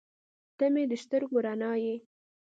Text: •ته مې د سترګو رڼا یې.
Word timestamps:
•ته 0.57 0.65
مې 0.73 0.83
د 0.91 0.93
سترګو 1.03 1.37
رڼا 1.45 1.71
یې. 1.83 1.95